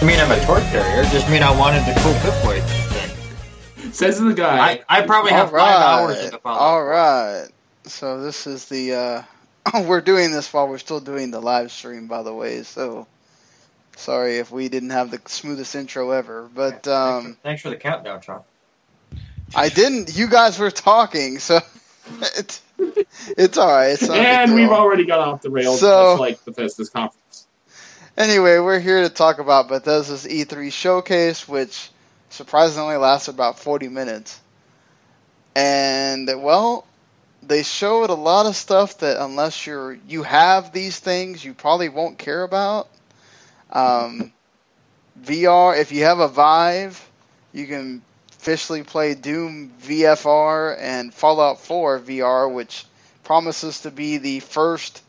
I 0.00 0.04
mean, 0.04 0.18
I'm 0.18 0.30
a 0.30 0.40
torque 0.44 0.62
carrier. 0.64 1.02
Just 1.10 1.28
mean 1.28 1.42
I 1.42 1.56
wanted 1.58 1.80
the 1.84 1.92
cool 2.00 2.14
Pip-Boy 2.14 2.60
thing. 2.62 3.92
Says 3.92 4.18
the 4.20 4.32
guy. 4.32 4.58
I, 4.88 5.00
I 5.00 5.02
probably 5.06 5.32
have 5.32 5.52
All 5.52 5.58
five 5.60 5.82
hours 5.82 6.16
right, 6.16 6.24
in 6.26 6.30
the 6.30 6.38
follow. 6.38 6.58
all 6.58 6.84
right. 6.84 7.46
So 7.84 8.22
this 8.22 8.46
is 8.46 8.66
the. 8.66 8.94
uh 8.94 9.22
We're 9.86 10.00
doing 10.00 10.30
this 10.32 10.50
while 10.52 10.68
we're 10.68 10.78
still 10.78 11.00
doing 11.00 11.30
the 11.30 11.40
live 11.40 11.70
stream, 11.70 12.06
by 12.06 12.22
the 12.22 12.32
way. 12.32 12.62
So 12.62 13.06
sorry 13.96 14.38
if 14.38 14.50
we 14.50 14.68
didn't 14.70 14.90
have 14.90 15.10
the 15.10 15.20
smoothest 15.26 15.74
intro 15.74 16.10
ever, 16.12 16.48
but 16.54 16.88
um 16.88 17.36
Thanks 17.42 17.60
for 17.62 17.68
the 17.70 17.76
countdown, 17.76 18.22
Sean. 18.22 18.40
I 19.54 19.68
didn't. 19.68 20.16
You 20.16 20.28
guys 20.28 20.58
were 20.58 20.70
talking, 20.70 21.38
so 21.40 21.60
it's 22.38 22.62
it's 23.36 23.58
all 23.58 23.68
right. 23.70 23.90
It's 23.90 24.02
not 24.02 24.16
a 24.16 24.20
big 24.20 24.26
and 24.26 24.54
we've 24.54 24.70
already 24.70 25.04
got 25.04 25.18
off 25.18 25.42
the 25.42 25.50
rails, 25.50 25.80
So- 25.80 26.12
just 26.12 26.20
like 26.20 26.44
Bethesda's 26.46 26.88
conference. 26.88 27.16
Anyway, 28.16 28.58
we're 28.58 28.80
here 28.80 29.02
to 29.02 29.08
talk 29.08 29.38
about 29.38 29.68
Bethesda's 29.68 30.26
E3 30.26 30.72
showcase, 30.72 31.46
which 31.46 31.90
surprisingly 32.28 32.96
lasted 32.96 33.34
about 33.34 33.60
40 33.60 33.88
minutes. 33.88 34.40
And 35.54 36.28
well, 36.42 36.84
they 37.42 37.62
showed 37.62 38.10
a 38.10 38.14
lot 38.14 38.46
of 38.46 38.56
stuff 38.56 38.98
that 38.98 39.22
unless 39.22 39.66
you're 39.66 39.96
you 40.08 40.24
have 40.24 40.72
these 40.72 40.98
things, 40.98 41.44
you 41.44 41.54
probably 41.54 41.88
won't 41.88 42.18
care 42.18 42.42
about. 42.42 42.88
Um, 43.70 44.32
VR, 45.22 45.78
if 45.78 45.92
you 45.92 46.04
have 46.04 46.18
a 46.18 46.28
Vive, 46.28 47.08
you 47.52 47.66
can 47.68 48.02
officially 48.32 48.82
play 48.82 49.14
Doom 49.14 49.72
VFR 49.82 50.76
and 50.78 51.14
Fallout 51.14 51.60
4 51.60 52.00
VR, 52.00 52.52
which 52.52 52.86
promises 53.22 53.82
to 53.82 53.92
be 53.92 54.18
the 54.18 54.40
first 54.40 55.00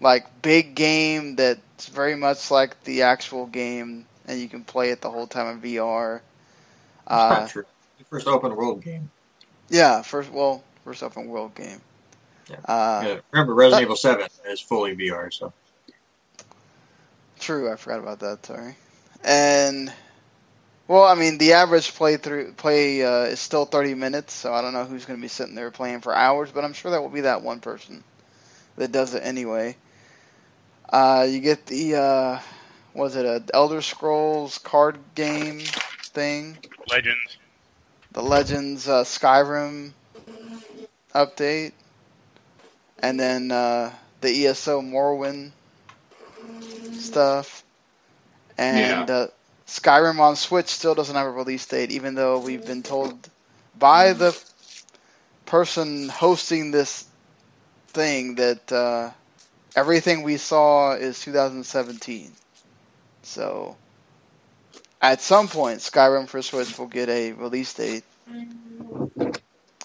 like 0.00 0.42
big 0.42 0.74
game 0.74 1.36
that's 1.82 1.94
very 1.94 2.14
much 2.16 2.50
like 2.50 2.82
the 2.84 3.02
actual 3.02 3.46
game, 3.46 4.06
and 4.26 4.40
you 4.40 4.48
can 4.48 4.64
play 4.64 4.90
it 4.90 5.00
the 5.00 5.10
whole 5.10 5.26
time 5.26 5.48
in 5.54 5.60
VR. 5.60 6.22
That's 7.08 7.24
Uh, 7.24 7.28
not 7.28 7.46
true. 7.46 7.64
First 8.10 8.26
open 8.28 8.54
world 8.56 8.82
game. 8.82 9.10
yeah, 9.70 10.02
first 10.02 10.30
well, 10.30 10.62
first 10.84 11.02
open 11.02 11.28
world 11.28 11.54
game. 11.54 11.80
Yeah. 12.48 12.56
Uh, 12.64 13.06
Yeah, 13.06 13.20
remember, 13.32 13.54
Resident 13.54 13.82
Evil 13.84 13.96
7 13.96 14.28
is 14.46 14.60
fully 14.60 14.94
VR, 14.94 15.30
so. 15.30 15.52
True, 17.40 17.70
I 17.72 17.76
forgot 17.76 18.00
about 18.00 18.20
that. 18.20 18.46
Sorry. 18.46 18.76
And 19.24 19.92
well, 20.88 21.04
I 21.04 21.14
mean, 21.14 21.38
the 21.38 21.54
average 21.54 21.94
play 21.94 22.16
through 22.16 22.52
play 22.54 23.02
uh, 23.04 23.24
is 23.24 23.40
still 23.40 23.64
30 23.66 23.94
minutes, 23.94 24.32
so 24.34 24.52
I 24.54 24.62
don't 24.62 24.72
know 24.74 24.84
who's 24.84 25.04
going 25.06 25.18
to 25.18 25.22
be 25.22 25.28
sitting 25.28 25.54
there 25.54 25.70
playing 25.70 26.00
for 26.00 26.14
hours, 26.14 26.50
but 26.52 26.64
I'm 26.64 26.74
sure 26.74 26.92
that 26.92 27.02
will 27.02 27.10
be 27.10 27.22
that 27.22 27.42
one 27.42 27.60
person 27.60 28.04
that 28.76 28.92
does 28.92 29.14
it 29.14 29.22
anyway. 29.24 29.76
Uh, 30.92 31.26
you 31.28 31.40
get 31.40 31.66
the 31.66 31.96
uh, 31.96 32.40
was 32.94 33.16
it 33.16 33.26
a 33.26 33.42
Elder 33.54 33.82
Scrolls 33.82 34.58
card 34.58 34.98
game 35.14 35.60
thing? 36.12 36.58
Legends. 36.90 37.38
the 38.12 38.22
Legends 38.22 38.88
uh, 38.88 39.04
Skyrim 39.04 39.92
update, 41.14 41.72
and 43.00 43.18
then 43.20 43.50
uh, 43.52 43.92
the 44.20 44.46
ESO 44.46 44.82
Morrowind 44.82 45.52
stuff, 46.92 47.64
and 48.58 49.08
Yeah. 49.08 49.10
uh, 49.10 49.28
Skyrim 49.66 50.20
on 50.20 50.36
Switch 50.36 50.68
still 50.68 50.94
doesn't 50.94 51.14
have 51.16 51.26
a 51.26 51.30
release 51.30 51.66
date, 51.66 51.92
even 51.92 52.14
though 52.14 52.38
we've 52.40 52.64
been 52.64 52.82
told 52.82 53.28
by 53.78 54.12
the 54.14 54.36
person 55.46 56.08
hosting 56.08 56.70
this 56.72 57.06
thing 57.88 58.36
that 58.36 58.72
uh, 58.72 59.10
everything 59.74 60.22
we 60.22 60.36
saw 60.36 60.92
is 60.92 61.20
2017. 61.20 62.32
So 63.22 63.76
at 65.00 65.20
some 65.20 65.48
point, 65.48 65.80
Skyrim 65.80 66.28
for 66.28 66.42
Switch 66.42 66.78
will 66.78 66.86
get 66.86 67.08
a 67.08 67.32
release 67.32 67.74
date. 67.74 68.04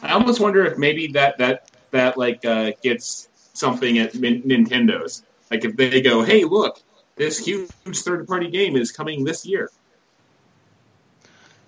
I 0.01 0.13
almost 0.13 0.39
wonder 0.39 0.65
if 0.65 0.77
maybe 0.77 1.07
that 1.13 1.39
that 1.39 1.71
that 1.91 2.17
like 2.17 2.45
uh, 2.45 2.71
gets 2.83 3.27
something 3.53 3.97
at 3.97 4.15
Min- 4.15 4.43
Nintendo's. 4.43 5.23
Like 5.49 5.65
if 5.65 5.75
they 5.75 6.01
go, 6.01 6.21
"Hey, 6.23 6.43
look, 6.43 6.79
this 7.15 7.39
huge 7.39 7.69
third-party 7.93 8.49
game 8.49 8.75
is 8.75 8.91
coming 8.91 9.23
this 9.23 9.45
year." 9.45 9.71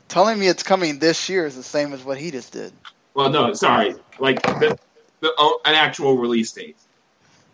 Telling 0.10 0.40
me 0.40 0.48
it's 0.48 0.64
coming 0.64 1.00
this 1.00 1.30
year 1.30 1.46
is 1.46 1.56
the 1.56 1.64
same 1.64 1.94
as 1.94 2.04
what 2.04 2.18
he 2.18 2.32
just 2.32 2.52
did. 2.52 2.74
Well, 3.14 3.30
no, 3.30 3.54
sorry, 3.54 3.96
like 4.20 4.42
the, 4.42 4.78
the 5.22 5.34
oh, 5.38 5.60
an 5.66 5.76
actual 5.76 6.18
release 6.18 6.52
date. 6.52 6.78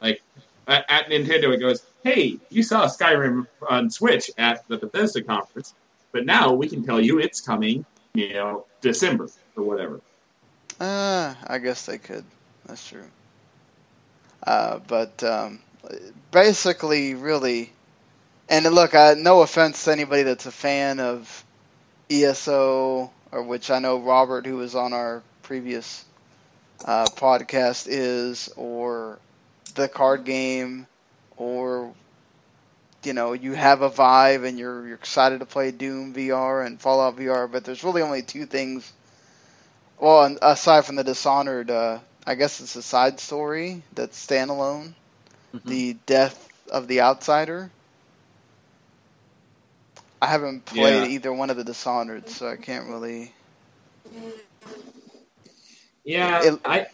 Like 0.01 0.21
at, 0.67 0.85
at 0.89 1.09
Nintendo, 1.09 1.53
it 1.53 1.59
goes, 1.59 1.83
"Hey, 2.03 2.39
you 2.49 2.63
saw 2.63 2.87
Skyrim 2.87 3.47
on 3.67 3.89
Switch 3.89 4.31
at 4.37 4.67
the 4.67 4.77
Bethesda 4.77 5.23
conference, 5.23 5.73
but 6.11 6.25
now 6.25 6.53
we 6.53 6.67
can 6.67 6.83
tell 6.83 6.99
you 6.99 7.19
it's 7.19 7.41
coming, 7.41 7.85
you 8.13 8.33
know, 8.33 8.65
December 8.81 9.29
or 9.55 9.63
whatever." 9.63 10.01
Uh, 10.79 11.33
I 11.47 11.57
guess 11.59 11.85
they 11.85 11.97
could. 11.97 12.25
That's 12.65 12.87
true. 12.87 13.05
Uh, 14.45 14.79
but 14.87 15.23
um, 15.23 15.59
basically, 16.31 17.15
really, 17.15 17.71
and 18.49 18.65
look, 18.65 18.93
I, 18.93 19.13
no 19.13 19.41
offense 19.41 19.85
to 19.85 19.91
anybody 19.91 20.23
that's 20.23 20.45
a 20.45 20.51
fan 20.51 20.99
of 20.99 21.43
ESO, 22.09 23.11
or 23.31 23.43
which 23.43 23.71
I 23.71 23.79
know 23.79 23.97
Robert, 23.99 24.45
who 24.45 24.57
was 24.57 24.75
on 24.75 24.93
our 24.93 25.23
previous 25.43 26.05
uh, 26.83 27.05
podcast, 27.05 27.87
is, 27.89 28.49
or 28.55 29.17
the 29.73 29.87
card 29.87 30.23
game, 30.25 30.87
or 31.35 31.95
you 33.03 33.13
know, 33.13 33.33
you 33.33 33.53
have 33.53 33.81
a 33.81 33.89
Vive 33.89 34.43
and 34.43 34.57
you're 34.57 34.85
you're 34.87 34.95
excited 34.95 35.39
to 35.39 35.45
play 35.45 35.71
Doom 35.71 36.13
VR 36.13 36.61
and 36.61 36.79
Fallout 36.81 37.15
VR, 37.17 37.47
but 37.47 37.63
there's 37.63 37.83
really 37.83 38.01
only 38.01 38.21
two 38.21 38.45
things 38.45 38.93
well, 39.97 40.37
aside 40.41 40.85
from 40.85 40.95
the 40.95 41.03
Dishonored, 41.03 41.69
uh, 41.69 41.99
I 42.25 42.35
guess 42.35 42.59
it's 42.61 42.75
a 42.75 42.81
side 42.81 43.19
story 43.19 43.83
that's 43.93 44.25
standalone. 44.25 44.95
The 45.65 45.93
death 46.05 46.47
of 46.71 46.87
the 46.87 47.01
outsider. 47.01 47.71
I 50.21 50.27
haven't 50.27 50.65
played 50.65 51.03
Yeah. 51.03 51.05
either 51.05 51.31
one 51.33 51.49
of 51.49 51.57
the 51.57 51.63
Dishonored, 51.63 52.29
so 52.29 52.47
I 52.47 52.55
can't 52.57 52.87
really. 52.87 53.33
Yeah, 56.03 56.43
It- 56.43 56.59
I 56.65 56.87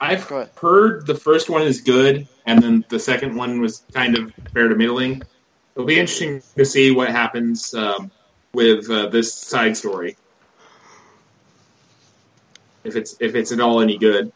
I've 0.00 0.24
heard 0.56 1.06
the 1.06 1.14
first 1.14 1.50
one 1.50 1.62
is 1.62 1.80
good, 1.80 2.28
and 2.46 2.62
then 2.62 2.84
the 2.88 2.98
second 3.00 3.34
one 3.36 3.60
was 3.60 3.82
kind 3.92 4.16
of 4.16 4.32
fair 4.52 4.68
to 4.68 4.74
middling. 4.76 5.22
It'll 5.74 5.86
be 5.86 5.98
interesting 5.98 6.42
to 6.56 6.64
see 6.64 6.90
what 6.90 7.08
happens 7.10 7.74
um, 7.74 8.10
with 8.52 8.88
uh, 8.90 9.08
this 9.08 9.32
side 9.34 9.76
story. 9.76 10.16
If 12.84 12.96
it's 12.96 13.16
if 13.20 13.34
it's 13.34 13.52
at 13.52 13.60
all 13.60 13.80
any 13.80 13.98
good. 13.98 14.32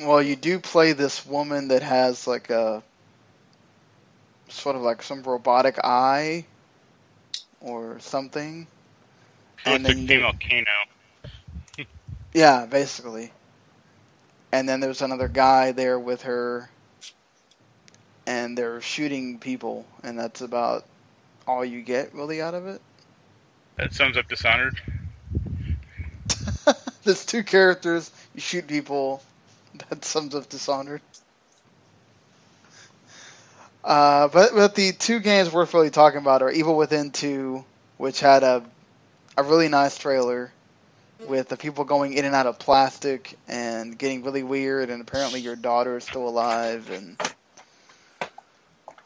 Well, 0.00 0.22
you 0.22 0.34
do 0.36 0.58
play 0.58 0.92
this 0.92 1.24
woman 1.26 1.68
that 1.68 1.82
has 1.82 2.26
like 2.26 2.50
a 2.50 2.82
sort 4.48 4.76
of 4.76 4.82
like 4.82 5.02
some 5.02 5.22
robotic 5.22 5.78
eye 5.84 6.44
or 7.60 7.98
something. 8.00 8.66
She 9.64 9.70
looks 9.70 9.76
And 9.76 9.84
like 9.84 9.94
then 9.94 10.02
you- 10.02 10.08
female 10.08 10.32
Kano. 10.48 11.86
Yeah, 12.32 12.66
basically. 12.66 13.32
And 14.52 14.68
then 14.68 14.80
there's 14.80 15.02
another 15.02 15.28
guy 15.28 15.72
there 15.72 15.98
with 15.98 16.22
her, 16.22 16.68
and 18.26 18.56
they're 18.56 18.80
shooting 18.80 19.38
people, 19.38 19.86
and 20.02 20.18
that's 20.18 20.40
about 20.40 20.84
all 21.46 21.64
you 21.64 21.82
get 21.82 22.14
really 22.14 22.40
out 22.42 22.54
of 22.54 22.66
it. 22.66 22.80
That 23.76 23.94
sums 23.94 24.16
up 24.16 24.28
Dishonored. 24.28 24.74
There's 27.04 27.24
two 27.24 27.42
characters, 27.42 28.10
you 28.34 28.40
shoot 28.40 28.66
people, 28.66 29.22
that 29.88 30.04
sums 30.04 30.34
up 30.34 30.48
Dishonored. 30.48 31.00
Uh, 33.82 34.28
but 34.28 34.50
but 34.54 34.74
the 34.74 34.92
two 34.92 35.20
games 35.20 35.50
worth 35.50 35.72
really 35.72 35.90
talking 35.90 36.18
about 36.18 36.42
are 36.42 36.50
Evil 36.50 36.76
Within 36.76 37.10
2, 37.10 37.64
which 37.96 38.20
had 38.20 38.42
a 38.42 38.62
a 39.38 39.42
really 39.42 39.68
nice 39.68 39.96
trailer 39.96 40.52
with 41.28 41.48
the 41.48 41.56
people 41.56 41.84
going 41.84 42.14
in 42.14 42.24
and 42.24 42.34
out 42.34 42.46
of 42.46 42.58
plastic 42.58 43.38
and 43.48 43.96
getting 43.96 44.22
really 44.22 44.42
weird, 44.42 44.90
and 44.90 45.00
apparently 45.00 45.40
your 45.40 45.56
daughter 45.56 45.96
is 45.96 46.04
still 46.04 46.28
alive. 46.28 46.90
And 46.90 47.20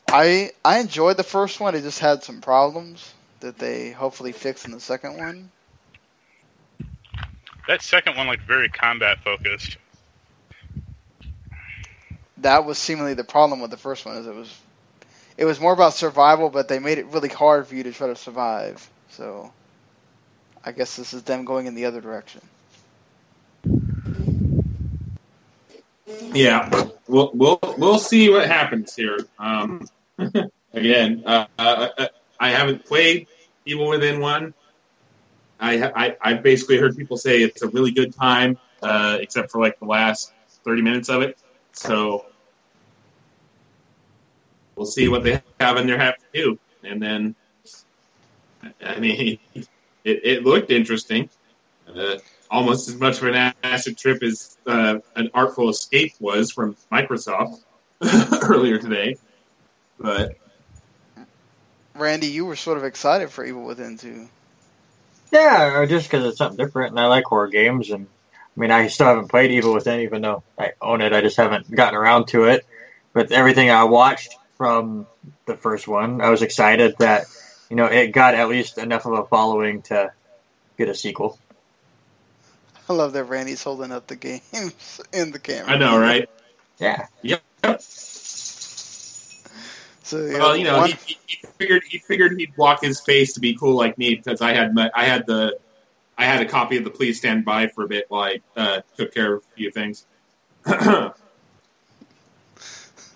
I 0.08 0.50
I 0.64 0.78
enjoyed 0.78 1.16
the 1.16 1.24
first 1.24 1.60
one. 1.60 1.74
It 1.74 1.82
just 1.82 2.00
had 2.00 2.22
some 2.22 2.40
problems 2.40 3.12
that 3.40 3.58
they 3.58 3.90
hopefully 3.90 4.32
fix 4.32 4.64
in 4.64 4.72
the 4.72 4.80
second 4.80 5.18
one. 5.18 5.50
That 7.66 7.82
second 7.82 8.16
one 8.16 8.28
looked 8.28 8.42
very 8.42 8.68
combat 8.68 9.18
focused. 9.24 9.76
That 12.38 12.64
was 12.64 12.78
seemingly 12.78 13.14
the 13.14 13.24
problem 13.24 13.60
with 13.60 13.70
the 13.70 13.76
first 13.76 14.04
one. 14.04 14.16
Is 14.16 14.26
it 14.26 14.34
was 14.34 14.60
it 15.36 15.44
was 15.46 15.60
more 15.60 15.72
about 15.72 15.94
survival, 15.94 16.50
but 16.50 16.68
they 16.68 16.78
made 16.78 16.98
it 16.98 17.06
really 17.06 17.28
hard 17.28 17.66
for 17.66 17.74
you 17.74 17.82
to 17.84 17.92
try 17.92 18.06
to 18.06 18.16
survive. 18.16 18.88
So 19.10 19.52
I 20.64 20.72
guess 20.72 20.96
this 20.96 21.12
is 21.12 21.22
them 21.22 21.44
going 21.44 21.66
in 21.66 21.74
the 21.74 21.84
other 21.84 22.00
direction. 22.00 22.40
Yeah, 26.34 26.88
we'll 27.06 27.30
we'll 27.34 27.60
we'll 27.78 27.98
see 27.98 28.28
what 28.28 28.46
happens 28.46 28.94
here. 28.94 29.18
Um, 29.38 29.86
again, 30.72 31.22
uh, 31.26 31.46
uh, 31.58 32.06
I 32.40 32.50
haven't 32.50 32.86
played 32.86 33.28
Evil 33.66 33.88
Within 33.88 34.20
one. 34.20 34.54
I, 35.60 35.84
I 35.84 36.16
I 36.20 36.34
basically 36.34 36.78
heard 36.78 36.96
people 36.96 37.16
say 37.16 37.42
it's 37.42 37.62
a 37.62 37.68
really 37.68 37.92
good 37.92 38.14
time, 38.14 38.58
uh, 38.82 39.18
except 39.20 39.52
for 39.52 39.60
like 39.60 39.78
the 39.78 39.86
last 39.86 40.32
thirty 40.64 40.82
minutes 40.82 41.08
of 41.08 41.22
it. 41.22 41.38
So 41.72 42.26
we'll 44.76 44.86
see 44.86 45.08
what 45.08 45.22
they 45.22 45.40
have 45.60 45.76
in 45.76 45.86
their 45.86 45.98
have 45.98 46.16
to 46.16 46.24
do, 46.32 46.58
and 46.82 47.00
then 47.00 47.36
I 48.84 48.98
mean, 48.98 49.38
it, 50.04 50.20
it 50.24 50.44
looked 50.44 50.70
interesting. 50.70 51.28
Uh, 51.88 52.16
almost 52.50 52.88
as 52.88 52.96
much 52.96 53.20
of 53.20 53.28
an 53.28 53.52
acid 53.62 53.98
trip 53.98 54.22
as 54.22 54.56
uh, 54.66 54.98
an 55.16 55.30
Artful 55.34 55.70
Escape 55.70 56.14
was 56.20 56.50
from 56.50 56.76
Microsoft 56.92 57.62
earlier 58.48 58.78
today. 58.78 59.16
But 59.98 60.36
Randy, 61.94 62.28
you 62.28 62.44
were 62.44 62.56
sort 62.56 62.78
of 62.78 62.84
excited 62.84 63.30
for 63.30 63.44
Evil 63.44 63.64
Within 63.64 63.96
2. 63.98 64.28
Yeah, 65.32 65.84
just 65.86 66.08
because 66.08 66.24
it's 66.26 66.38
something 66.38 66.64
different, 66.64 66.90
and 66.90 67.00
I 67.00 67.06
like 67.06 67.24
horror 67.24 67.48
games. 67.48 67.90
And 67.90 68.06
I 68.56 68.60
mean, 68.60 68.70
I 68.70 68.86
still 68.88 69.06
haven't 69.06 69.28
played 69.28 69.50
Evil 69.50 69.74
Within, 69.74 70.00
even 70.00 70.22
though 70.22 70.42
I 70.58 70.72
own 70.80 71.00
it. 71.00 71.12
I 71.12 71.20
just 71.20 71.36
haven't 71.36 71.70
gotten 71.70 71.98
around 71.98 72.26
to 72.28 72.44
it. 72.44 72.64
But 73.12 73.32
everything 73.32 73.70
I 73.70 73.84
watched 73.84 74.36
from 74.56 75.06
the 75.46 75.56
first 75.56 75.88
one, 75.88 76.20
I 76.20 76.30
was 76.30 76.42
excited 76.42 76.96
that 76.98 77.26
you 77.74 77.76
know 77.76 77.86
it 77.86 78.12
got 78.12 78.36
at 78.36 78.48
least 78.48 78.78
enough 78.78 79.04
of 79.04 79.14
a 79.14 79.24
following 79.24 79.82
to 79.82 80.12
get 80.78 80.88
a 80.88 80.94
sequel. 80.94 81.40
I 82.88 82.92
love 82.92 83.14
that 83.14 83.24
Randy's 83.24 83.64
holding 83.64 83.90
up 83.90 84.06
the 84.06 84.14
games 84.14 85.00
in 85.12 85.32
the 85.32 85.40
camera. 85.40 85.72
I 85.72 85.76
know, 85.76 85.98
right? 85.98 86.28
Yeah. 86.78 87.06
Yep. 87.22 87.42
So 90.04 90.24
yeah, 90.24 90.38
Well, 90.38 90.56
you 90.56 90.62
know, 90.62 90.78
one- 90.78 90.90
he, 90.90 91.18
he 91.26 91.38
figured 91.58 91.82
he 91.88 91.98
figured 91.98 92.38
he'd 92.38 92.56
walk 92.56 92.80
his 92.84 93.00
face 93.00 93.32
to 93.34 93.40
be 93.40 93.56
cool 93.56 93.74
like 93.74 93.98
me 93.98 94.14
because 94.14 94.40
I 94.40 94.52
had 94.52 94.72
my, 94.72 94.88
I 94.94 95.06
had 95.06 95.26
the 95.26 95.58
I 96.16 96.26
had 96.26 96.42
a 96.42 96.48
copy 96.48 96.76
of 96.76 96.84
the 96.84 96.90
Please 96.90 97.18
Stand 97.18 97.44
By 97.44 97.66
for 97.66 97.82
a 97.86 97.88
bit 97.88 98.04
while 98.06 98.22
I 98.22 98.60
uh, 98.60 98.80
took 98.96 99.12
care 99.12 99.34
of 99.34 99.42
a 99.42 99.56
few 99.56 99.72
things. 99.72 100.06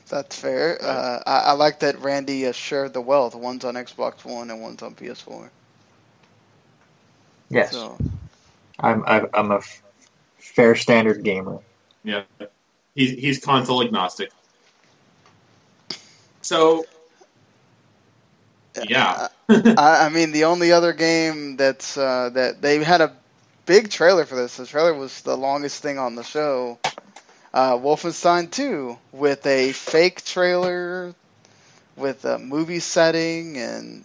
that's 0.09 0.39
fair. 0.39 0.79
Uh, 0.83 1.23
I, 1.27 1.39
I 1.39 1.53
like 1.53 1.81
that 1.81 2.01
Randy 2.01 2.47
uh, 2.47 2.53
shared 2.53 2.95
the 2.95 3.01
wealth. 3.03 3.35
One's 3.35 3.65
on 3.65 3.75
Xbox 3.75 4.25
One 4.25 4.51
and 4.51 4.63
one's 4.63 4.83
on 4.83 4.95
PS4. 4.95 5.51
Yes, 7.51 7.87
So 7.87 8.01
I'm 8.81 9.05
I'm 9.07 9.27
I'm 9.35 9.51
a 9.53 9.57
f- 9.59 9.83
fair 10.39 10.75
standard 10.77 11.25
gamer. 11.25 11.61
yeah, 12.05 12.23
he's 12.95 13.13
he's 13.13 13.39
console 13.45 13.83
agnostic. 13.83 14.31
So 16.43 16.87
yeah, 18.81 19.21
I, 19.77 20.07
I 20.07 20.09
mean, 20.11 20.33
the 20.33 20.45
only 20.45 20.73
other 20.73 20.93
game 20.93 21.57
that's 21.57 21.97
uh, 21.97 22.31
that 22.35 22.63
they 22.63 22.83
had 22.83 23.01
a 23.01 23.13
big 23.67 23.91
trailer 23.91 24.25
for 24.27 24.37
this. 24.37 24.57
The 24.57 24.67
trailer 24.67 24.95
was 24.95 25.23
the 25.23 25.37
longest 25.37 25.83
thing 25.83 25.99
on 25.99 26.15
the 26.17 26.25
show. 26.25 26.79
Uh, 27.53 27.75
Wolfenstein 27.77 28.51
2 28.51 28.99
with 29.13 29.47
a 29.47 29.73
fake 29.73 30.25
trailer 30.25 31.15
with 31.97 32.25
a 32.25 32.39
movie 32.39 32.81
setting 32.81 33.57
and 33.57 34.05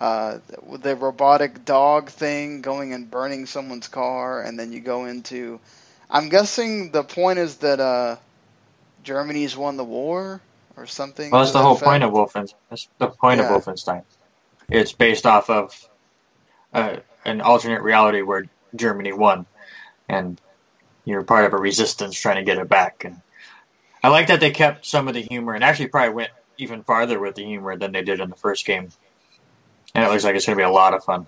uh, 0.00 0.38
the 0.80 0.96
robotic 0.96 1.64
dog 1.64 2.10
thing 2.10 2.60
going 2.60 2.92
and 2.92 3.10
burning 3.10 3.46
someone's 3.46 3.88
car, 3.88 4.42
and 4.42 4.58
then 4.58 4.72
you 4.72 4.80
go 4.80 5.04
into. 5.04 5.60
I'm 6.10 6.28
guessing 6.28 6.90
the 6.90 7.04
point 7.04 7.38
is 7.38 7.58
that 7.58 7.80
uh, 7.80 8.16
Germany's 9.04 9.56
won 9.56 9.76
the 9.76 9.84
war 9.84 10.40
or 10.76 10.86
something. 10.86 11.30
Well, 11.30 11.40
that's 11.42 11.52
the 11.52 11.58
that 11.58 11.62
whole 11.62 11.76
effect. 11.76 11.84
point 11.84 12.02
of 12.02 12.12
Wolfenstein. 12.12 12.54
That's 12.70 12.88
the 12.98 13.08
point 13.08 13.40
Yeah. 13.40 13.48
of 13.54 13.64
Wolfenstein. 13.64 14.04
It's 14.70 14.92
based 14.92 15.26
off 15.26 15.50
of 15.50 15.72
uh, 16.72 16.96
an 17.24 17.40
alternate 17.40 17.82
reality 17.82 18.22
where 18.22 18.44
Germany 18.74 19.12
won, 19.12 19.46
and 20.08 20.40
you're 21.04 21.22
part 21.24 21.44
of 21.46 21.52
a 21.52 21.56
resistance 21.58 22.18
trying 22.18 22.36
to 22.36 22.42
get 22.44 22.58
it 22.58 22.68
back. 22.68 23.04
And 23.04 23.20
I 24.02 24.08
like 24.08 24.28
that 24.28 24.40
they 24.40 24.50
kept 24.50 24.86
some 24.86 25.08
of 25.08 25.14
the 25.14 25.22
humor, 25.22 25.54
and 25.54 25.64
actually 25.64 25.88
probably 25.88 26.14
went 26.14 26.30
even 26.58 26.82
farther 26.82 27.18
with 27.18 27.34
the 27.34 27.44
humor 27.44 27.76
than 27.76 27.92
they 27.92 28.02
did 28.02 28.20
in 28.20 28.30
the 28.30 28.36
first 28.36 28.66
game. 28.66 28.88
And 29.94 30.04
it 30.04 30.10
looks 30.10 30.24
like 30.24 30.36
it's 30.36 30.46
going 30.46 30.56
to 30.56 30.60
be 30.60 30.66
a 30.66 30.70
lot 30.70 30.94
of 30.94 31.04
fun. 31.04 31.26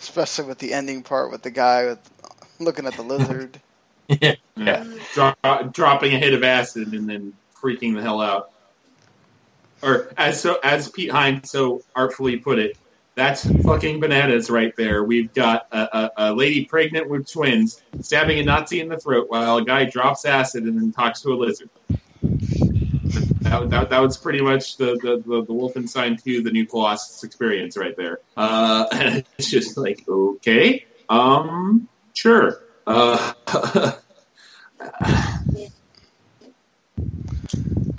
especially 0.00 0.46
with 0.46 0.58
the 0.58 0.72
ending 0.72 1.02
part 1.02 1.30
with 1.30 1.42
the 1.42 1.50
guy 1.50 1.86
with 1.86 1.98
looking 2.58 2.86
at 2.86 2.94
the 2.94 3.02
lizard. 3.12 3.60
yeah. 4.08 4.34
yeah. 4.56 4.84
Dro- 5.14 5.70
dropping 5.72 6.14
a 6.14 6.18
hit 6.18 6.32
of 6.34 6.42
acid 6.42 6.92
and 6.92 7.08
then 7.08 7.34
freaking 7.60 7.94
the 7.94 8.02
hell 8.02 8.20
out. 8.20 8.50
Or 9.82 10.10
as 10.16 10.40
so 10.40 10.58
as 10.62 10.88
Pete 10.88 11.10
Hines 11.10 11.50
so 11.50 11.82
artfully 11.94 12.36
put 12.38 12.58
it, 12.58 12.76
that's 13.18 13.44
fucking 13.62 13.98
bananas 13.98 14.48
right 14.48 14.74
there. 14.76 15.02
We've 15.02 15.34
got 15.34 15.66
a, 15.72 15.78
a, 15.78 16.10
a 16.16 16.34
lady 16.34 16.66
pregnant 16.66 17.08
with 17.08 17.30
twins 17.30 17.82
stabbing 18.00 18.38
a 18.38 18.44
Nazi 18.44 18.80
in 18.80 18.88
the 18.88 18.96
throat 18.96 19.28
while 19.28 19.56
a 19.56 19.64
guy 19.64 19.86
drops 19.86 20.24
acid 20.24 20.62
and 20.64 20.80
then 20.80 20.92
talks 20.92 21.22
to 21.22 21.30
a 21.30 21.34
lizard. 21.34 21.68
That, 22.22 23.70
that, 23.70 23.90
that 23.90 23.98
was 23.98 24.16
pretty 24.16 24.40
much 24.40 24.76
the, 24.76 24.94
the, 25.02 25.16
the, 25.26 25.44
the 25.44 25.52
Wolfenstein 25.52 26.22
2, 26.22 26.42
the 26.42 26.52
new 26.52 26.64
Colossus 26.64 27.24
experience 27.24 27.76
right 27.76 27.96
there. 27.96 28.20
Uh, 28.36 28.86
and 28.92 29.24
it's 29.36 29.50
just 29.50 29.76
like, 29.76 30.08
okay, 30.08 30.86
um, 31.08 31.88
sure. 32.14 32.62
Uh, 32.86 33.32
I, 33.48 33.94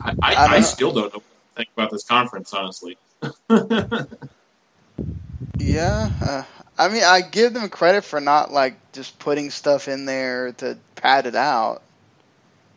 I, 0.02 0.34
I 0.34 0.48
I, 0.56 0.62
still 0.62 0.94
don't 0.94 1.14
know 1.14 1.20
what 1.20 1.24
to 1.24 1.56
think 1.58 1.70
about 1.76 1.92
this 1.92 2.06
conference, 2.06 2.54
honestly. 2.54 2.98
Yeah, 5.60 6.12
uh, 6.22 6.44
I 6.78 6.88
mean, 6.90 7.04
I 7.04 7.22
give 7.22 7.54
them 7.54 7.70
credit 7.70 8.04
for 8.06 8.22
not 8.22 8.52
like 8.52 8.76
just 8.94 9.20
putting 9.20 9.50
stuff 9.52 9.88
in 9.90 10.06
there 10.06 10.54
to 10.54 10.78
pad 10.96 11.26
it 11.28 11.36
out, 11.36 11.82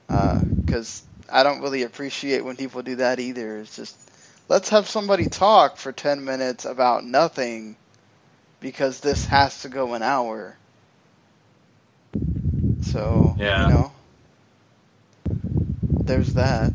because 0.08 1.04
I 1.30 1.42
don't 1.44 1.62
really 1.62 1.84
appreciate 1.84 2.44
when 2.44 2.56
people 2.56 2.82
do 2.82 2.96
that 2.96 3.20
either. 3.20 3.58
It's 3.58 3.76
just 3.76 3.96
let's 4.48 4.70
have 4.70 4.88
somebody 4.88 5.26
talk 5.26 5.76
for 5.76 5.92
ten 5.92 6.24
minutes 6.24 6.64
about 6.64 7.04
nothing, 7.04 7.76
because 8.60 9.00
this 9.00 9.26
has 9.26 9.62
to 9.62 9.68
go 9.68 9.94
an 9.94 10.02
hour. 10.02 10.56
So 12.82 13.36
Yeah. 13.38 13.62
you 13.62 13.68
know, 13.74 13.92
there's 16.06 16.34
that. 16.34 16.72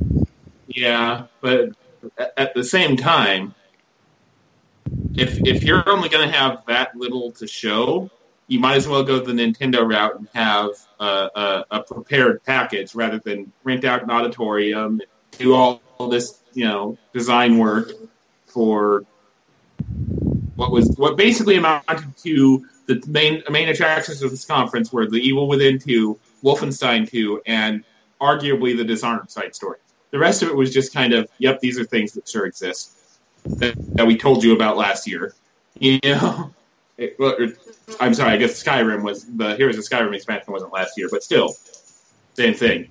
Yeah, 0.68 1.28
but 1.42 1.70
at 2.38 2.54
the 2.56 2.64
same 2.64 2.98
time, 2.98 3.54
if 5.18 5.42
if 5.44 5.66
you're 5.66 5.88
only 5.90 6.10
going 6.10 6.30
to 6.30 6.38
have 6.38 6.64
that 6.68 6.96
little 6.96 7.32
to 7.34 7.48
show, 7.48 8.10
you 8.48 8.60
might 8.60 8.76
as 8.76 8.88
well 8.88 9.04
go 9.04 9.20
the 9.20 9.34
Nintendo 9.34 9.86
route 9.88 10.18
and 10.18 10.28
have 10.34 10.70
a, 11.00 11.06
a, 11.36 11.66
a 11.72 11.84
prepared 11.84 12.44
package 12.44 12.96
rather 12.96 13.20
than 13.20 13.52
rent 13.64 13.84
out 13.84 14.04
an 14.04 14.12
auditorium, 14.12 15.02
do 15.32 15.54
all 15.54 15.82
this 16.10 16.42
you 16.54 16.64
know 16.64 16.98
design 17.14 17.58
work 17.58 17.92
for 18.46 19.04
what 20.56 20.72
was 20.72 20.96
what 20.98 21.18
basically 21.18 21.58
amounted 21.58 22.16
to 22.18 22.66
the 22.86 23.04
main 23.08 23.44
main 23.50 23.70
attractions 23.70 24.22
of 24.22 24.30
this 24.32 24.46
conference 24.46 24.94
were 24.94 25.08
the 25.08 25.18
Evil 25.18 25.48
Within 25.48 25.80
two 25.80 26.20
Wolfenstein 26.44 27.10
2, 27.10 27.42
and 27.48 27.84
arguably 28.22 28.78
the 28.78 28.84
Dishonored 28.84 29.32
side 29.32 29.56
story. 29.56 29.80
The 30.12 30.20
rest 30.20 30.44
of 30.44 30.50
it 30.50 30.56
was 30.56 30.72
just 30.72 30.94
kind 30.94 31.14
of, 31.14 31.28
yep, 31.38 31.60
these 31.60 31.80
are 31.80 31.84
things 31.84 32.14
that 32.14 32.30
sure 32.30 32.46
exist 32.46 32.97
that, 33.60 33.76
that 33.96 34.08
we 34.08 34.18
told 34.18 34.44
you 34.44 34.54
about 34.54 34.78
last 34.78 35.08
year. 35.08 35.34
You 35.80 36.00
know, 36.04 36.54
it, 36.98 37.16
well, 37.20 37.36
I'm 38.00 38.14
sorry, 38.14 38.32
I 38.32 38.38
guess 38.38 38.62
Skyrim 38.64 39.04
was 39.04 39.26
the 39.26 39.56
Heroes 39.56 39.78
of 39.78 39.84
Skyrim 39.84 40.14
expansion 40.14 40.54
wasn't 40.54 40.74
last 40.74 40.94
year, 40.98 41.08
but 41.12 41.24
still, 41.24 41.54
same 42.36 42.54
thing. 42.54 42.90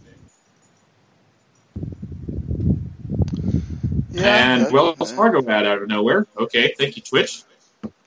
Yeah, 4.12 4.54
and 4.54 4.72
Wells 4.72 5.12
Fargo 5.12 5.46
ad 5.50 5.66
out 5.66 5.82
of 5.82 5.88
nowhere. 5.88 6.26
Okay, 6.38 6.74
thank 6.78 6.96
you, 6.96 7.02
Twitch. 7.02 7.42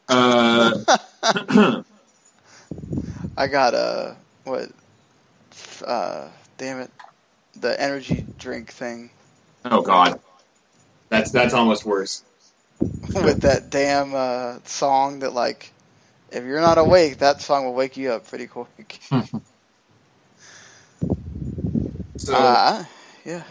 Uh, 0.07 0.73
I 3.37 3.47
got 3.47 3.75
a 3.75 4.17
what? 4.43 4.71
Uh, 5.85 6.29
damn 6.57 6.79
it, 6.79 6.91
the 7.55 7.79
energy 7.79 8.25
drink 8.39 8.71
thing 8.71 9.11
oh 9.65 9.81
God, 9.81 10.19
that's 11.09 11.31
that's 11.31 11.53
almost 11.53 11.85
worse. 11.85 12.23
with 13.15 13.41
that 13.41 13.69
damn 13.69 14.13
uh, 14.13 14.59
song 14.65 15.19
that 15.19 15.33
like, 15.33 15.71
if 16.31 16.43
you're 16.43 16.61
not 16.61 16.77
awake, 16.77 17.19
that 17.19 17.41
song 17.41 17.65
will 17.65 17.73
wake 17.73 17.97
you 17.97 18.11
up 18.11 18.27
pretty 18.27 18.47
quick. 18.47 18.99
So 22.19 22.35
Uh, 22.35 22.83
yeah. 23.23 23.43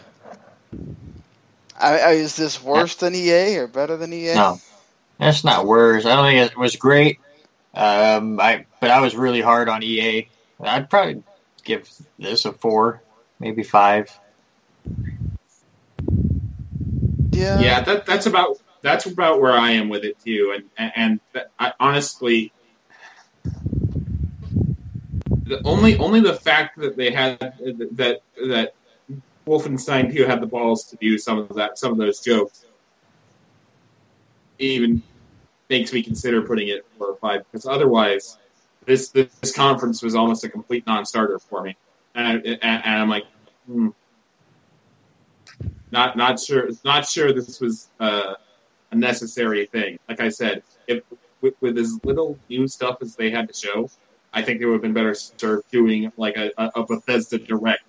I, 1.77 1.99
I, 1.99 2.11
is 2.11 2.35
this 2.35 2.61
worse 2.61 2.95
than 2.95 3.15
EA 3.15 3.57
or 3.57 3.67
better 3.67 3.97
than 3.97 4.13
EA? 4.13 4.35
No, 4.35 4.61
that's 5.17 5.43
not 5.43 5.65
worse. 5.65 6.05
I 6.05 6.15
don't 6.15 6.25
think 6.25 6.51
it 6.51 6.57
was 6.57 6.75
great. 6.75 7.19
Um, 7.73 8.39
I 8.39 8.65
but 8.79 8.91
I 8.91 9.01
was 9.01 9.15
really 9.15 9.41
hard 9.41 9.69
on 9.69 9.81
EA. 9.81 10.27
I'd 10.61 10.89
probably 10.89 11.23
give 11.63 11.89
this 12.19 12.45
a 12.45 12.53
four, 12.53 13.01
maybe 13.39 13.63
five. 13.63 14.17
Yeah. 17.31 17.59
yeah, 17.59 17.81
that 17.81 18.05
that's 18.05 18.27
about 18.27 18.59
that's 18.81 19.05
about 19.05 19.41
where 19.41 19.53
I 19.53 19.71
am 19.71 19.89
with 19.89 20.03
it 20.03 20.19
too, 20.23 20.53
and 20.55 20.65
and, 20.77 21.19
and 21.35 21.45
I, 21.57 21.73
honestly, 21.79 22.51
the 25.45 25.61
only 25.63 25.97
only 25.97 26.21
the 26.21 26.33
fact 26.33 26.79
that 26.79 26.95
they 26.95 27.11
had 27.11 27.39
that 27.39 28.21
that 28.47 28.73
Wolfenstein 29.45 30.13
2 30.13 30.25
had 30.25 30.41
the 30.41 30.47
balls 30.47 30.85
to 30.85 30.95
do 30.97 31.17
some 31.17 31.39
of 31.39 31.55
that 31.55 31.77
some 31.77 31.91
of 31.91 31.97
those 31.97 32.19
jokes 32.19 32.65
even 34.59 35.01
makes 35.69 35.93
me 35.93 36.03
consider 36.03 36.41
putting 36.41 36.67
it 36.67 36.85
four 36.97 37.07
or 37.07 37.15
five 37.17 37.43
because 37.51 37.65
otherwise 37.65 38.37
this 38.85 39.09
this 39.09 39.53
conference 39.55 40.01
was 40.01 40.15
almost 40.15 40.43
a 40.43 40.49
complete 40.49 40.85
non-starter 40.87 41.39
for 41.39 41.63
me, 41.63 41.75
and, 42.15 42.27
I, 42.27 42.57
and 42.61 43.01
I'm 43.01 43.09
like. 43.09 43.25
Hmm, 43.67 43.89
not 45.91 46.17
not 46.17 46.39
sure 46.39 46.69
not 46.83 47.07
sure 47.07 47.33
this 47.33 47.59
was 47.59 47.87
uh, 47.99 48.33
a 48.91 48.95
necessary 48.95 49.65
thing. 49.67 49.97
Like 50.07 50.21
I 50.21 50.29
said, 50.29 50.63
if 50.87 51.03
with, 51.41 51.53
with 51.61 51.77
as 51.77 51.99
little 52.03 52.37
new 52.49 52.67
stuff 52.67 52.97
as 53.01 53.15
they 53.15 53.31
had 53.31 53.47
to 53.47 53.53
show, 53.53 53.89
I 54.33 54.41
think 54.41 54.59
they 54.59 54.65
would 54.65 54.73
have 54.73 54.81
been 54.81 54.93
better 54.93 55.13
served 55.13 55.69
doing 55.71 56.11
like 56.17 56.37
a, 56.37 56.51
a, 56.57 56.81
a 56.81 56.85
Bethesda 56.85 57.39
Direct, 57.39 57.83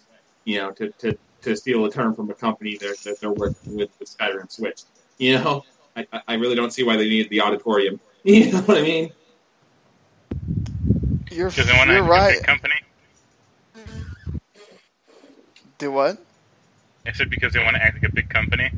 you 0.44 0.58
know, 0.58 0.70
to, 0.72 0.90
to, 0.98 1.18
to 1.42 1.56
steal 1.56 1.84
a 1.84 1.90
term 1.90 2.14
from 2.14 2.30
a 2.30 2.34
company 2.34 2.76
that, 2.78 2.98
that 3.04 3.20
they're 3.20 3.32
working 3.32 3.76
with 3.76 3.96
the 3.98 4.04
Skyrim 4.04 4.50
Switch. 4.50 4.82
You 5.18 5.38
know, 5.38 5.64
I, 5.96 6.06
I 6.26 6.34
really 6.34 6.54
don't 6.54 6.72
see 6.72 6.82
why 6.82 6.96
they 6.96 7.08
needed 7.08 7.30
the 7.30 7.40
auditorium. 7.42 8.00
You 8.22 8.52
know 8.52 8.60
what 8.60 8.76
I 8.76 8.82
mean? 8.82 9.10
You're, 11.30 11.48
they 11.48 11.62
want 11.72 11.88
you're 11.88 12.00
a 12.00 12.02
right. 12.02 12.42
company. 12.42 12.74
Do 15.78 15.90
what? 15.90 16.18
I 17.06 17.12
said 17.12 17.30
because 17.30 17.54
they 17.54 17.64
want 17.64 17.76
to 17.76 17.82
act 17.82 18.02
like 18.02 18.10
a 18.10 18.14
big 18.14 18.28
company. 18.28 18.70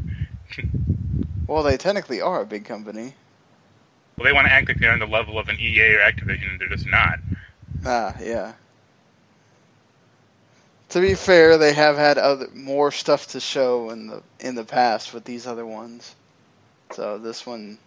Well, 1.47 1.63
they 1.63 1.77
technically 1.77 2.21
are 2.21 2.43
a 2.43 2.47
big 2.47 2.65
company. 2.65 3.15
Well, 4.17 4.25
they 4.25 4.33
want 4.33 4.47
to 4.47 4.53
act 4.53 4.69
like 4.69 4.81
they're 4.81 4.93
on 4.93 4.99
the 4.99 5.07
level 5.07 5.39
of 5.39 5.49
an 5.49 5.59
EA 5.61 5.97
or 5.97 6.01
Activision, 6.01 6.51
and 6.51 6.61
they're 6.61 6.69
just 6.69 6.87
not. 6.87 7.19
Ah, 7.85 8.15
yeah. 8.21 8.53
To 10.91 11.01
be 11.01 11.15
fair, 11.15 11.57
they 11.57 11.73
have 11.73 11.97
had 11.97 12.19
other 12.19 12.49
more 12.55 12.91
stuff 12.93 13.29
to 13.29 13.41
show 13.41 13.91
in 13.91 14.09
the 14.09 14.23
in 14.41 14.55
the 14.55 14.65
past 14.65 15.15
with 15.15 15.25
these 15.25 15.47
other 15.47 15.65
ones. 15.65 16.15
So 16.93 17.19
this 17.19 17.47
one, 17.47 17.79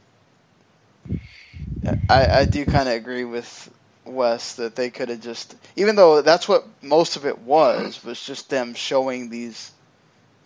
I 2.09 2.27
I 2.27 2.45
do 2.45 2.65
kind 2.65 2.89
of 2.89 2.95
agree 2.95 3.25
with 3.25 3.69
Wes 4.05 4.55
that 4.55 4.75
they 4.75 4.89
could 4.89 5.09
have 5.09 5.21
just, 5.21 5.55
even 5.75 5.95
though 5.95 6.21
that's 6.21 6.47
what 6.47 6.65
most 6.81 7.15
of 7.15 7.25
it 7.25 7.39
was, 7.39 8.03
was 8.03 8.23
just 8.23 8.49
them 8.49 8.73
showing 8.73 9.29
these, 9.29 9.71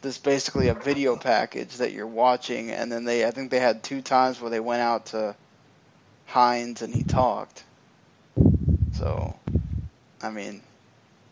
this 0.02 0.18
basically 0.18 0.70
a 0.70 0.74
video 0.74 1.16
package 1.16 1.78
that 1.78 1.92
you're 1.92 2.08
watching, 2.08 2.72
and 2.72 2.92
then 2.92 3.06
they 3.06 3.26
I 3.26 3.32
think 3.32 3.52
they 3.52 3.60
had 3.60 3.84
two 3.84 4.02
times 4.02 4.40
where 4.40 4.50
they 4.50 4.60
went 4.60 4.82
out 4.82 5.08
to 5.08 5.36
Hines 6.28 6.82
and 6.82 6.94
he 6.94 7.04
talked. 7.04 7.64
So, 8.94 9.36
I 10.22 10.30
mean, 10.30 10.62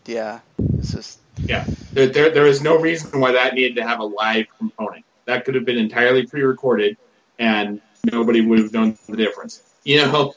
yeah, 0.06 0.40
it's 0.78 0.92
just 0.92 1.18
Yeah, 1.46 1.64
there, 1.92 2.06
there, 2.06 2.30
there 2.30 2.46
is 2.46 2.62
no 2.62 2.78
reason 2.78 3.20
why 3.20 3.32
that 3.32 3.54
needed 3.54 3.76
to 3.76 3.86
have 3.86 4.00
a 4.00 4.04
live 4.04 4.46
component. 4.58 5.04
That 5.26 5.44
could 5.44 5.54
have 5.54 5.64
been 5.64 5.78
entirely 5.78 6.26
pre-recorded, 6.26 6.96
and 7.38 7.80
nobody 8.10 8.40
would 8.40 8.58
have 8.58 8.72
known 8.72 8.96
the 9.08 9.16
difference. 9.16 9.62
You 9.84 9.98
know, 9.98 10.32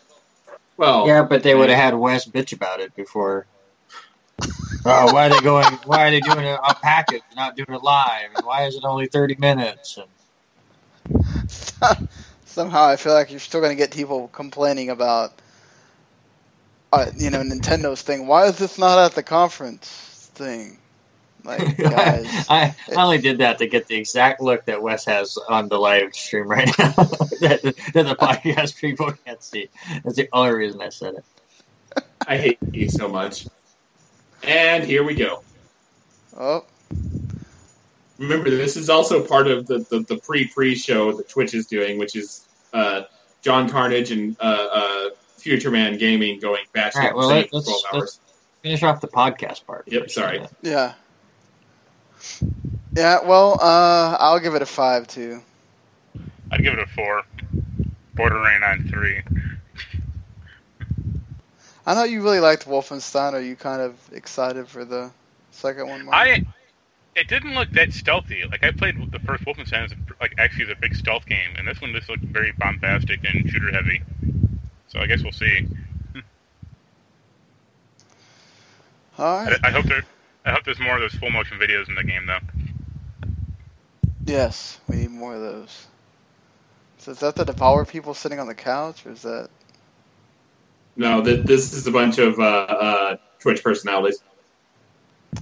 well, 0.78 1.08
Yeah, 1.08 1.24
but 1.24 1.44
they 1.44 1.56
would 1.56 1.70
have 1.70 1.80
had 1.80 1.96
Wes 1.96 2.28
bitch 2.28 2.54
about 2.54 2.80
it 2.80 2.94
before. 2.96 3.46
Oh, 4.86 5.14
why 5.14 5.28
are 5.28 5.30
they 5.30 5.42
going? 5.42 5.66
Why 5.86 6.08
are 6.08 6.12
they 6.12 6.22
doing 6.22 6.46
a, 6.46 6.56
a 6.56 6.76
package, 6.82 7.22
not 7.36 7.56
doing 7.56 7.74
it 7.74 7.84
live? 7.84 8.32
And 8.34 8.46
why 8.46 8.66
is 8.66 8.76
it 8.76 8.84
only 8.84 9.08
thirty 9.08 9.36
minutes? 9.36 9.98
And 9.98 10.08
somehow 12.46 12.88
I 12.88 12.96
feel 12.96 13.14
like 13.14 13.32
you're 13.32 13.40
still 13.40 13.62
going 13.62 13.72
to 13.72 13.78
get 13.78 13.92
people 13.92 14.28
complaining 14.30 14.90
about, 14.90 15.34
uh, 16.92 17.06
you 17.16 17.30
know, 17.30 17.42
Nintendo's 17.42 18.02
thing. 18.02 18.28
Why 18.28 18.48
is 18.48 18.58
this 18.58 18.78
not 18.78 18.98
at 19.00 19.14
the 19.14 19.24
conference 19.24 19.88
thing? 20.36 20.78
Like, 21.44 21.78
guys, 21.78 22.48
I, 22.50 22.76
I 22.96 23.04
only 23.04 23.18
did 23.18 23.40
that 23.40 23.58
to 23.60 23.68
get 23.68 23.88
the 23.88 23.96
exact 23.96 24.42
look 24.42 24.66
that 24.66 24.82
Wes 24.82 25.06
has 25.06 25.38
on 25.50 25.70
the 25.70 25.78
live 25.78 26.14
stream 26.14 26.48
right 26.48 26.68
now 26.78 26.92
that, 27.42 27.62
that 27.94 28.06
the 28.06 28.16
podcast 28.16 28.80
people 28.80 29.12
can't 29.26 29.44
see. 29.44 29.70
That's 30.04 30.16
the 30.16 30.30
only 30.34 30.54
reason 30.54 30.82
I 30.82 30.90
said 30.90 31.16
it. 31.16 31.26
I 32.28 32.38
hate 32.38 32.60
you 32.74 32.90
so 32.90 33.08
much. 33.10 33.48
And 34.44 34.84
here 34.84 35.04
we 35.04 35.16
go. 35.16 35.44
oh, 36.38 36.66
Remember, 38.18 38.50
this 38.52 38.78
is 38.78 38.90
also 38.90 39.26
part 39.26 39.48
of 39.48 39.66
the, 39.68 39.80
the, 39.90 40.02
the 40.02 40.18
pre-pre 40.18 40.76
show 40.76 41.12
that 41.14 41.28
Twitch 41.30 41.54
is 41.56 41.66
doing, 41.66 41.98
which 41.98 42.16
is 42.16 42.48
uh, 42.74 43.04
John 43.42 43.68
Carnage 43.68 44.12
and 44.12 44.36
uh, 44.40 44.68
uh, 44.72 45.10
Future 45.38 45.72
Man 45.72 45.98
Gaming 45.98 46.40
going 46.40 46.64
batshit 46.76 46.96
All 46.96 47.02
right, 47.02 47.16
well, 47.16 47.30
insane 47.32 47.38
let- 47.42 47.50
for 47.50 47.56
let's- 47.72 47.82
12 47.82 47.96
hours. 48.04 48.20
Finish 48.62 48.84
off 48.84 49.02
the 49.02 49.08
podcast 49.08 49.66
part. 49.66 49.88
Yep, 49.88 50.12
sorry. 50.12 50.40
yeah, 50.62 50.94
yeah. 52.96 53.26
Well, 53.26 53.58
uh, 53.60 54.16
I'll 54.20 54.40
give 54.40 54.54
it 54.54 54.62
a 54.62 54.68
five 54.68 55.08
too. 55.08 55.42
I'd 56.52 56.62
give 56.62 56.74
it 56.74 56.80
a 56.80 56.86
four, 56.86 57.24
bordering 58.14 58.62
on 58.62 58.88
three. 58.88 59.22
I 61.86 61.96
know 61.96 62.04
you 62.04 62.22
really 62.22 62.40
liked 62.40 62.66
Wolfenstein. 62.66 63.34
Are 63.34 63.42
you 63.42 63.56
kind 63.56 63.82
of 63.82 63.96
excited 64.14 64.68
for 64.68 64.86
the 64.86 65.12
second 65.52 65.88
one? 65.88 66.06
Marc? 66.06 66.16
I 66.16 66.46
it 67.16 67.28
didn't 67.28 67.56
look 67.56 67.70
that 67.72 67.92
stealthy. 67.94 68.44
Like 68.50 68.64
I 68.64 68.72
played 68.72 69.12
the 69.12 69.20
first 69.20 69.44
Wolfenstein 69.44 69.86
as 69.86 69.92
a, 69.92 69.96
like 70.20 70.36
actually 70.38 70.66
the 70.66 70.76
big 70.76 70.96
stealth 70.96 71.26
game, 71.26 71.56
and 71.58 71.68
this 71.68 71.82
one 71.82 71.92
just 71.94 72.10
looked 72.10 72.24
very 72.24 72.52
bombastic 72.54 73.20
and 73.26 73.50
shooter 73.50 73.72
heavy. 73.72 74.02
So 74.88 75.00
I 75.00 75.08
guess 75.08 75.22
we'll 75.24 75.32
see. 75.32 75.68
All 79.18 79.38
I. 79.38 79.58
I 79.64 79.72
hope 79.72 79.86
there 79.86 80.04
I 80.46 80.52
hope 80.52 80.64
there's 80.64 80.80
more 80.80 80.96
of 80.96 81.02
those 81.02 81.14
full 81.20 81.30
motion 81.30 81.60
videos 81.60 81.90
in 81.90 81.96
the 81.96 82.04
game 82.04 82.26
though. 82.26 82.40
Yes, 84.26 84.80
we 84.88 84.98
need 84.98 85.12
more 85.12 85.36
of 85.36 85.42
those. 85.42 85.88
So 87.00 87.12
is 87.12 87.20
that 87.20 87.36
the 87.36 87.46
Devour 87.46 87.86
people 87.86 88.14
sitting 88.14 88.40
on 88.40 88.48
the 88.48 88.56
couch, 88.56 89.06
or 89.06 89.12
is 89.12 89.24
that? 89.24 89.50
No, 91.02 91.24
th- 91.24 91.48
this 91.48 91.74
is 91.74 91.88
a 91.88 91.92
bunch 91.92 92.20
of 92.20 92.40
uh, 92.40 92.44
uh, 92.44 93.18
Twitch 93.40 93.64
personalities. 93.64 94.22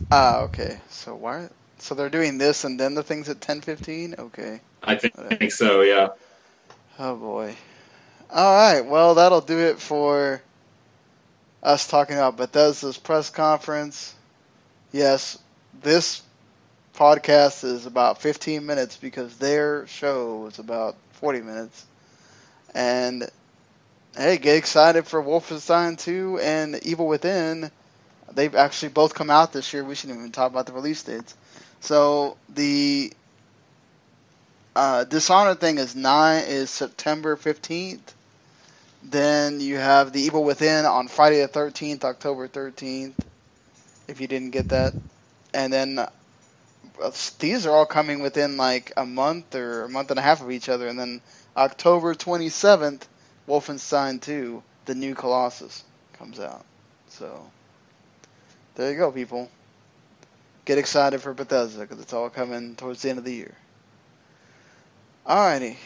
Ah, 0.09 0.43
okay. 0.43 0.79
So 0.89 1.15
why? 1.15 1.49
So 1.79 1.95
they're 1.95 2.09
doing 2.09 2.37
this 2.37 2.63
and 2.63 2.79
then 2.79 2.95
the 2.95 3.03
things 3.03 3.27
at 3.27 3.41
ten 3.41 3.59
fifteen. 3.59 4.15
Okay. 4.17 4.61
I 4.81 4.95
think, 4.95 5.19
I 5.19 5.35
think 5.35 5.51
so, 5.51 5.81
yeah. 5.81 6.07
Oh 6.97 7.17
boy. 7.17 7.57
All 8.31 8.55
right. 8.55 8.85
Well, 8.85 9.15
that'll 9.15 9.41
do 9.41 9.59
it 9.59 9.81
for 9.81 10.41
us 11.61 11.87
talking 11.87 12.15
about 12.15 12.37
Bethesda's 12.37 12.97
press 12.97 13.29
conference. 13.29 14.15
Yes, 14.93 15.37
this 15.81 16.21
podcast 16.95 17.65
is 17.65 17.85
about 17.85 18.21
15 18.21 18.65
minutes 18.65 18.95
because 18.95 19.35
their 19.35 19.87
show 19.87 20.37
was 20.37 20.57
about 20.57 20.95
40 21.15 21.41
minutes. 21.41 21.85
And 22.73 23.29
hey, 24.19 24.37
get 24.39 24.57
excited 24.57 25.07
for 25.07 25.23
Wolfenstein 25.23 25.97
2 25.99 26.39
and 26.41 26.77
Evil 26.85 27.07
Within. 27.07 27.69
they've 28.33 28.55
actually 28.55 28.89
both 28.89 29.15
come 29.15 29.29
out 29.29 29.53
this 29.53 29.73
year. 29.73 29.85
We 29.85 29.95
shouldn't 29.95 30.19
even 30.19 30.33
talk 30.33 30.51
about 30.51 30.67
the 30.67 30.73
release 30.73 31.03
dates. 31.03 31.35
So 31.81 32.37
the 32.49 33.13
uh, 34.75 35.05
Dishonored 35.05 35.61
thing 35.61 35.79
is 35.79 35.95
nine 35.95 36.45
is 36.47 36.71
September 36.71 37.37
fifteenth. 37.37 38.15
Then 39.03 39.61
you 39.61 39.77
have 39.77 40.13
the 40.13 40.21
Evil 40.21 40.43
Within 40.45 40.85
on 40.85 41.07
Friday 41.09 41.41
the 41.41 41.49
thirteenth, 41.49 42.05
October 42.05 42.47
thirteenth. 42.47 43.17
If 44.07 44.21
you 44.21 44.27
didn't 44.27 44.51
get 44.51 44.69
that, 44.69 44.95
and 45.53 45.73
then 45.73 45.99
uh, 45.99 46.09
these 47.39 47.65
are 47.67 47.75
all 47.75 47.85
coming 47.87 48.21
within 48.21 48.57
like 48.57 48.93
a 48.97 49.05
month 49.05 49.55
or 49.55 49.85
a 49.85 49.89
month 49.89 50.11
and 50.11 50.19
a 50.19 50.23
half 50.23 50.41
of 50.41 50.51
each 50.51 50.69
other, 50.69 50.87
and 50.87 50.99
then 50.99 51.21
October 51.57 52.15
twenty 52.15 52.49
seventh, 52.49 53.07
Wolfenstein 53.49 54.21
Two, 54.21 54.61
the 54.85 54.93
new 54.93 55.15
Colossus 55.15 55.83
comes 56.13 56.39
out. 56.39 56.63
So 57.07 57.49
there 58.75 58.91
you 58.91 58.97
go, 58.97 59.11
people. 59.11 59.49
Get 60.65 60.77
excited 60.77 61.19
for 61.19 61.33
Bethesda 61.33 61.81
because 61.81 61.99
it's 61.99 62.13
all 62.13 62.29
coming 62.29 62.75
towards 62.75 63.01
the 63.01 63.09
end 63.09 63.17
of 63.17 63.25
the 63.25 63.33
year. 63.33 63.55
Alrighty. 65.25 65.77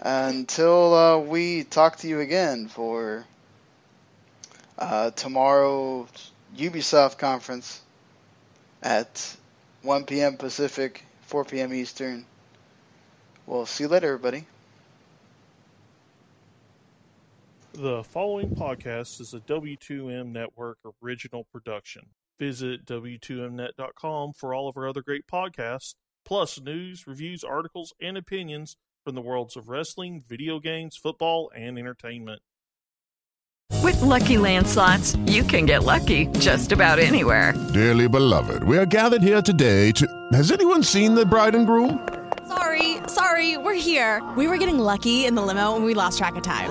Until 0.00 0.94
uh, 0.94 1.18
we 1.18 1.62
talk 1.62 1.98
to 1.98 2.08
you 2.08 2.18
again 2.18 2.66
for 2.66 3.24
uh, 4.76 5.12
tomorrow's 5.12 6.08
Ubisoft 6.56 7.18
conference 7.18 7.80
at 8.82 9.36
1 9.82 10.04
p.m. 10.04 10.36
Pacific, 10.36 11.04
4 11.22 11.44
p.m. 11.44 11.72
Eastern. 11.72 12.26
We'll 13.46 13.66
see 13.66 13.84
you 13.84 13.88
later, 13.88 14.08
everybody. 14.08 14.46
The 17.74 18.04
following 18.04 18.50
podcast 18.50 19.20
is 19.20 19.34
a 19.34 19.40
W2M 19.40 20.30
Network 20.30 20.78
original 21.02 21.42
production. 21.52 22.02
Visit 22.38 22.86
W2Mnet.com 22.86 24.34
for 24.34 24.54
all 24.54 24.68
of 24.68 24.76
our 24.76 24.86
other 24.86 25.02
great 25.02 25.26
podcasts, 25.26 25.96
plus 26.24 26.60
news, 26.60 27.04
reviews, 27.08 27.42
articles, 27.42 27.92
and 28.00 28.16
opinions 28.16 28.76
from 29.04 29.16
the 29.16 29.20
worlds 29.20 29.56
of 29.56 29.68
wrestling, 29.68 30.22
video 30.24 30.60
games, 30.60 30.96
football, 30.96 31.50
and 31.52 31.76
entertainment. 31.76 32.42
With 33.82 34.00
Lucky 34.02 34.38
Land 34.38 34.68
slots, 34.68 35.16
you 35.26 35.42
can 35.42 35.66
get 35.66 35.82
lucky 35.82 36.26
just 36.38 36.70
about 36.70 37.00
anywhere. 37.00 37.54
Dearly 37.72 38.08
beloved, 38.08 38.62
we 38.62 38.78
are 38.78 38.86
gathered 38.86 39.22
here 39.22 39.42
today 39.42 39.90
to. 39.92 40.06
Has 40.32 40.52
anyone 40.52 40.84
seen 40.84 41.16
the 41.16 41.26
bride 41.26 41.56
and 41.56 41.66
groom? 41.66 42.08
Sorry, 42.46 42.98
sorry, 43.08 43.56
we're 43.56 43.74
here. 43.74 44.22
We 44.36 44.46
were 44.46 44.58
getting 44.58 44.78
lucky 44.78 45.26
in 45.26 45.34
the 45.34 45.42
limo 45.42 45.74
and 45.74 45.84
we 45.84 45.94
lost 45.94 46.18
track 46.18 46.36
of 46.36 46.44
time. 46.44 46.70